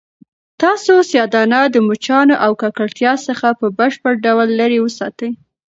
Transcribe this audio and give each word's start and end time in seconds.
تاسو 0.61 0.91
سیاه 1.09 1.27
دانه 1.33 1.61
د 1.73 1.75
مچانو 1.87 2.35
او 2.45 2.51
ککړتیا 2.61 3.13
څخه 3.27 3.47
په 3.59 3.65
بشپړ 3.77 4.13
ډول 4.25 4.47
لیرې 4.59 4.79
وساتئ. 4.81 5.31